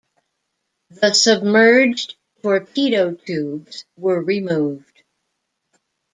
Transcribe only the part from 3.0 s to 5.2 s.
tubes were removed.